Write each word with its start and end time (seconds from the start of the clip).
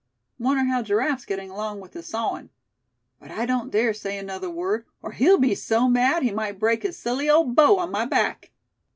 Wonder 0.39 0.63
how 0.63 0.81
Giraffe's 0.81 1.25
gettin' 1.25 1.51
along 1.51 1.79
with 1.79 1.93
his 1.93 2.07
sawin'? 2.07 2.49
But 3.19 3.29
I 3.29 3.45
don't 3.45 3.69
dare 3.69 3.93
say 3.93 4.17
another 4.17 4.49
word, 4.49 4.85
or 5.03 5.11
he'll 5.11 5.37
be 5.37 5.53
so 5.53 5.87
mad 5.87 6.23
he 6.23 6.31
might 6.31 6.57
break 6.57 6.81
his 6.81 6.97
silly 6.97 7.29
old 7.29 7.55
bow 7.55 7.77
on 7.77 7.91
my 7.91 8.07
back." 8.07 8.49